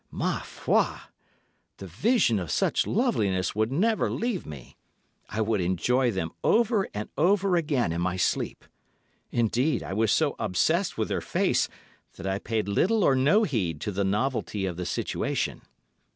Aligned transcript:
Ma 0.09 0.39
foi! 0.39 0.97
The 1.77 1.85
vision 1.85 2.39
of 2.39 2.49
such 2.49 2.87
loveliness 2.87 3.53
would 3.53 3.71
never 3.71 4.09
leave 4.09 4.47
me. 4.47 4.75
I 5.29 5.41
would 5.41 5.61
enjoy 5.61 6.09
them 6.09 6.31
over 6.43 6.87
and 6.91 7.07
over 7.19 7.55
again 7.55 7.91
in 7.91 8.01
my 8.01 8.17
sleep. 8.17 8.65
Indeed, 9.29 9.83
I 9.83 9.93
was 9.93 10.11
so 10.11 10.35
obsessed 10.39 10.97
with 10.97 11.11
her 11.11 11.21
face 11.21 11.69
that 12.17 12.25
I 12.25 12.39
paid 12.39 12.67
little 12.67 13.03
or 13.03 13.15
no 13.15 13.43
heed 13.43 13.79
to 13.81 13.91
the 13.91 14.03
novelty 14.03 14.65
of 14.65 14.75
the 14.75 14.87
situation. 14.87 15.61